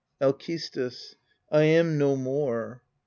[0.19, 1.13] Alcestis.
[1.51, 2.81] I am no more.